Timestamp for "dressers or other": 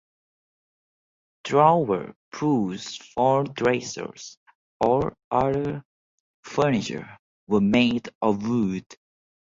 3.43-5.83